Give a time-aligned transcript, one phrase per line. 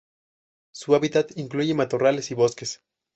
[0.73, 2.81] Su hábitat incluye matorrales y bosques.